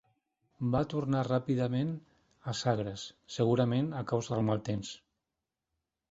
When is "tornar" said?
0.91-1.19